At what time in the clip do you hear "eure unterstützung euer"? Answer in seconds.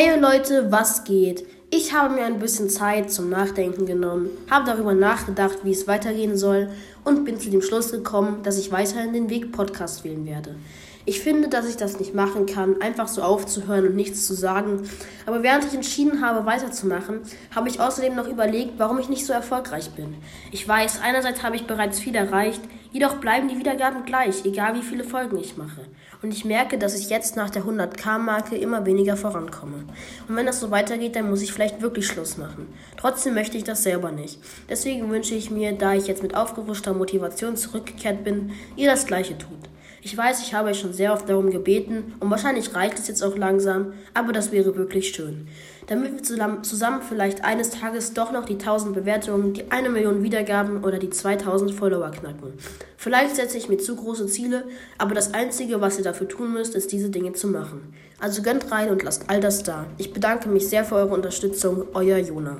60.94-62.16